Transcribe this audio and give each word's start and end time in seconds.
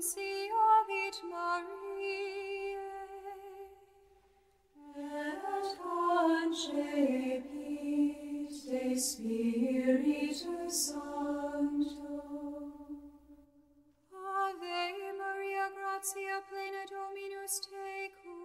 Nunciavit 0.00 1.16
Mariae, 1.28 2.78
et 4.96 5.76
concepit 5.76 6.96
de 8.48 8.96
Spiritus 8.96 10.72
Sancto. 10.72 12.16
Ave 14.10 15.12
Maria, 15.18 15.66
gratia 15.68 16.36
plena 16.48 16.84
Dominus 16.88 17.54
tecum, 17.68 18.40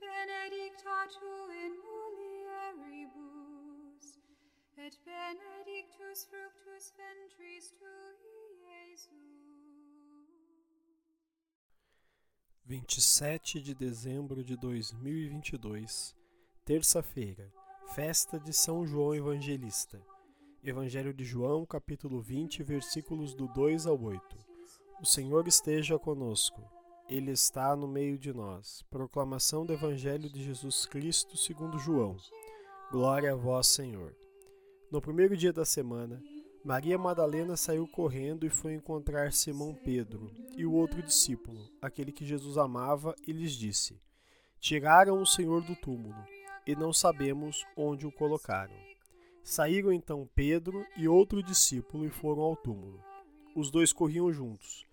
benedicta 0.00 0.98
tu 1.14 1.34
in 1.62 1.72
mulieribus, 1.86 3.26
et 4.78 4.94
benedictus 5.06 6.18
fructus 6.26 6.84
ventris 6.98 7.66
tui, 7.78 8.18
Iesus. 8.66 9.57
27 12.68 13.62
de 13.62 13.74
dezembro 13.74 14.44
de 14.44 14.54
2022, 14.54 16.14
terça-feira, 16.66 17.50
festa 17.94 18.38
de 18.38 18.52
São 18.52 18.86
João 18.86 19.14
Evangelista. 19.14 19.98
Evangelho 20.62 21.14
de 21.14 21.24
João, 21.24 21.64
capítulo 21.64 22.20
20, 22.20 22.62
versículos 22.62 23.34
do 23.34 23.48
2 23.48 23.86
ao 23.86 23.98
8. 23.98 24.20
O 25.00 25.06
Senhor 25.06 25.48
esteja 25.48 25.98
conosco. 25.98 26.62
Ele 27.08 27.30
está 27.30 27.74
no 27.74 27.88
meio 27.88 28.18
de 28.18 28.34
nós. 28.34 28.84
Proclamação 28.90 29.64
do 29.64 29.72
Evangelho 29.72 30.28
de 30.28 30.44
Jesus 30.44 30.84
Cristo, 30.84 31.38
segundo 31.38 31.78
João. 31.78 32.18
Glória 32.92 33.32
a 33.32 33.34
vós, 33.34 33.66
Senhor. 33.66 34.14
No 34.92 35.00
primeiro 35.00 35.34
dia 35.38 35.54
da 35.54 35.64
semana, 35.64 36.22
Maria 36.68 36.98
Madalena 36.98 37.56
saiu 37.56 37.88
correndo 37.88 38.44
e 38.44 38.50
foi 38.50 38.74
encontrar 38.74 39.32
Simão 39.32 39.74
Pedro 39.74 40.30
e 40.54 40.66
o 40.66 40.72
outro 40.74 41.02
discípulo, 41.02 41.66
aquele 41.80 42.12
que 42.12 42.26
Jesus 42.26 42.58
amava, 42.58 43.14
e 43.26 43.32
lhes 43.32 43.52
disse: 43.52 43.98
Tiraram 44.60 45.22
o 45.22 45.26
Senhor 45.26 45.62
do 45.62 45.74
túmulo 45.74 46.22
e 46.66 46.76
não 46.76 46.92
sabemos 46.92 47.64
onde 47.74 48.06
o 48.06 48.12
colocaram. 48.12 48.74
Saíram 49.42 49.90
então 49.90 50.28
Pedro 50.34 50.84
e 50.94 51.08
outro 51.08 51.42
discípulo 51.42 52.04
e 52.04 52.10
foram 52.10 52.42
ao 52.42 52.54
túmulo. 52.54 53.02
Os 53.56 53.70
dois 53.70 53.90
corriam 53.90 54.30
juntos, 54.30 54.84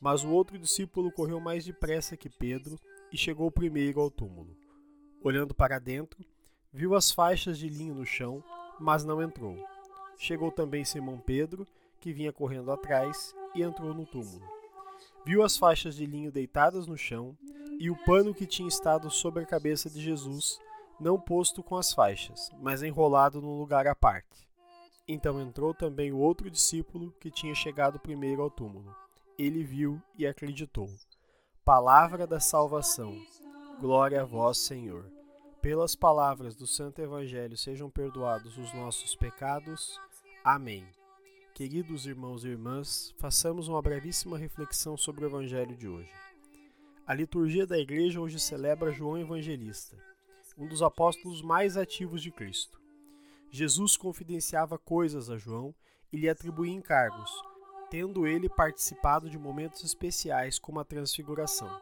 mas 0.00 0.22
o 0.22 0.30
outro 0.30 0.56
discípulo 0.56 1.10
correu 1.10 1.40
mais 1.40 1.64
depressa 1.64 2.16
que 2.16 2.30
Pedro 2.30 2.78
e 3.12 3.16
chegou 3.16 3.50
primeiro 3.50 4.00
ao 4.00 4.08
túmulo. 4.08 4.56
Olhando 5.20 5.52
para 5.52 5.80
dentro, 5.80 6.24
viu 6.72 6.94
as 6.94 7.10
faixas 7.10 7.58
de 7.58 7.68
linho 7.68 7.92
no 7.96 8.06
chão, 8.06 8.40
mas 8.78 9.04
não 9.04 9.20
entrou. 9.20 9.73
Chegou 10.16 10.50
também 10.50 10.84
Simão 10.84 11.18
Pedro, 11.18 11.66
que 12.00 12.12
vinha 12.12 12.32
correndo 12.32 12.70
atrás, 12.70 13.34
e 13.54 13.62
entrou 13.62 13.94
no 13.94 14.06
túmulo. 14.06 14.42
Viu 15.24 15.42
as 15.42 15.56
faixas 15.56 15.96
de 15.96 16.04
linho 16.04 16.30
deitadas 16.30 16.86
no 16.86 16.96
chão 16.96 17.36
e 17.78 17.90
o 17.90 17.96
pano 18.04 18.34
que 18.34 18.46
tinha 18.46 18.68
estado 18.68 19.10
sobre 19.10 19.42
a 19.42 19.46
cabeça 19.46 19.90
de 19.90 20.00
Jesus, 20.00 20.58
não 21.00 21.18
posto 21.18 21.62
com 21.62 21.76
as 21.76 21.92
faixas, 21.92 22.50
mas 22.60 22.82
enrolado 22.82 23.40
num 23.40 23.58
lugar 23.58 23.86
à 23.86 23.94
parte. 23.94 24.48
Então 25.06 25.40
entrou 25.40 25.74
também 25.74 26.12
o 26.12 26.18
outro 26.18 26.50
discípulo 26.50 27.12
que 27.20 27.30
tinha 27.30 27.54
chegado 27.54 27.98
primeiro 27.98 28.42
ao 28.42 28.50
túmulo. 28.50 28.94
Ele 29.38 29.62
viu 29.62 30.00
e 30.16 30.26
acreditou. 30.26 30.88
Palavra 31.64 32.26
da 32.26 32.38
salvação. 32.38 33.18
Glória 33.80 34.22
a 34.22 34.24
vós, 34.24 34.58
Senhor. 34.58 35.10
Pelas 35.60 35.94
palavras 35.94 36.54
do 36.54 36.66
Santo 36.66 37.00
Evangelho 37.00 37.56
sejam 37.56 37.90
perdoados 37.90 38.56
os 38.56 38.72
nossos 38.74 39.16
pecados. 39.16 39.98
Amém. 40.44 40.86
Queridos 41.54 42.04
irmãos 42.04 42.44
e 42.44 42.48
irmãs, 42.48 43.14
façamos 43.16 43.66
uma 43.66 43.80
brevíssima 43.80 44.36
reflexão 44.36 44.94
sobre 44.94 45.24
o 45.24 45.26
Evangelho 45.26 45.74
de 45.74 45.88
hoje. 45.88 46.12
A 47.06 47.14
liturgia 47.14 47.66
da 47.66 47.78
Igreja 47.78 48.20
hoje 48.20 48.38
celebra 48.38 48.92
João 48.92 49.16
Evangelista, 49.16 49.96
um 50.58 50.66
dos 50.66 50.82
apóstolos 50.82 51.40
mais 51.40 51.78
ativos 51.78 52.22
de 52.22 52.30
Cristo. 52.30 52.78
Jesus 53.50 53.96
confidenciava 53.96 54.76
coisas 54.78 55.30
a 55.30 55.38
João 55.38 55.74
e 56.12 56.18
lhe 56.18 56.28
atribuía 56.28 56.74
encargos, 56.74 57.30
tendo 57.88 58.26
ele 58.26 58.50
participado 58.50 59.30
de 59.30 59.38
momentos 59.38 59.82
especiais 59.82 60.58
como 60.58 60.78
a 60.78 60.84
Transfiguração. 60.84 61.74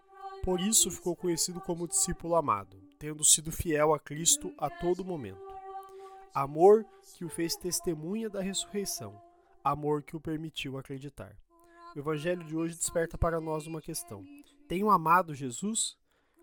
Por 0.44 0.60
isso 0.60 0.88
ficou 0.88 1.16
conhecido 1.16 1.60
como 1.60 1.88
discípulo 1.88 2.36
amado, 2.36 2.80
tendo 2.96 3.24
sido 3.24 3.50
fiel 3.50 3.92
a 3.92 3.98
Cristo 3.98 4.54
a 4.56 4.70
todo 4.70 5.04
momento. 5.04 5.51
Amor 6.34 6.86
que 7.14 7.26
o 7.26 7.28
fez 7.28 7.56
testemunha 7.56 8.30
da 8.30 8.40
ressurreição, 8.40 9.20
amor 9.62 10.02
que 10.02 10.16
o 10.16 10.20
permitiu 10.20 10.78
acreditar. 10.78 11.36
O 11.94 11.98
evangelho 11.98 12.42
de 12.42 12.56
hoje 12.56 12.74
desperta 12.74 13.18
para 13.18 13.38
nós 13.38 13.66
uma 13.66 13.82
questão: 13.82 14.24
Tenho 14.66 14.88
amado 14.88 15.34
Jesus? 15.34 15.94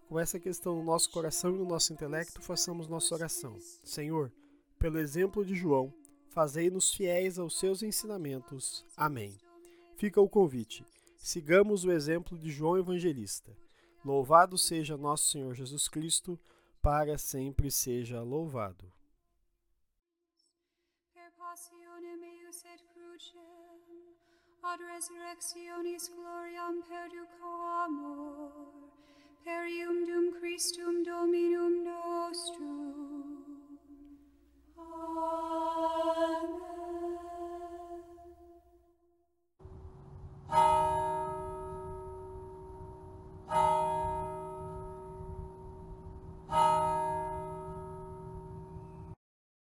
Com 0.07 0.19
essa 0.19 0.39
questão 0.39 0.75
no 0.75 0.83
nosso 0.83 1.09
coração 1.09 1.55
e 1.55 1.57
no 1.57 1.65
nosso 1.65 1.91
intelecto, 1.91 2.39
façamos 2.39 2.87
nossa 2.87 3.15
oração. 3.15 3.57
Senhor, 3.83 4.31
pelo 4.77 4.99
exemplo 4.99 5.43
de 5.43 5.55
João, 5.55 5.91
fazei-nos 6.29 6.93
fiéis 6.93 7.39
aos 7.39 7.57
seus 7.57 7.81
ensinamentos. 7.81 8.85
Amém. 8.95 9.35
Fica 9.97 10.21
o 10.21 10.29
convite. 10.29 10.85
Sigamos 11.17 11.83
o 11.83 11.91
exemplo 11.91 12.37
de 12.37 12.51
João 12.51 12.77
Evangelista. 12.77 13.57
Louvado 14.05 14.55
seja 14.55 14.95
nosso 14.95 15.31
Senhor 15.31 15.55
Jesus 15.55 15.87
Cristo, 15.87 16.39
para 16.79 17.17
sempre 17.17 17.71
seja 17.71 18.21
louvado. 18.21 18.98
Crucem, 23.09 23.81
ad 24.61 24.79
resurrectionis 24.91 26.05
gloriam 26.15 26.75
perducamur, 26.89 28.51
per 29.05 29.18